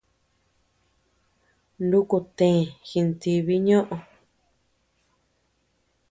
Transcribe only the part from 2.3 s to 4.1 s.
të jintibi ñoʼö.